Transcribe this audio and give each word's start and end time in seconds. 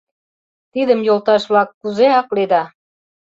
Тидым, 0.73 0.99
йолташ-влак, 1.07 1.69
кузе 1.79 2.07
акледа? 2.19 2.63